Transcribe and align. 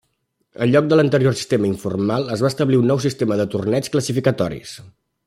En 0.65 0.69
lloc 0.75 0.87
de 0.93 0.97
l'anterior 0.99 1.35
sistema 1.41 1.69
informal, 1.71 2.25
es 2.37 2.43
va 2.45 2.51
establir 2.53 2.79
un 2.85 2.89
nou 2.93 3.05
sistema 3.05 3.41
de 3.43 3.47
torneigs 3.57 3.93
classificatoris. 3.97 4.77